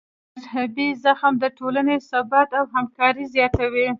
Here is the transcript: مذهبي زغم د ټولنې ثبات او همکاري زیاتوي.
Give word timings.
مذهبي 0.37 0.87
زغم 1.03 1.33
د 1.39 1.45
ټولنې 1.57 1.95
ثبات 2.09 2.49
او 2.59 2.65
همکاري 2.75 3.25
زیاتوي. 3.35 3.87